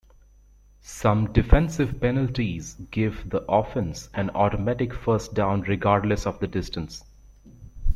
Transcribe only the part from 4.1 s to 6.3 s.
an automatic first down regardless